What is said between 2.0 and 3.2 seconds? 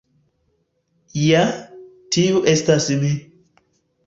tiu estas mi.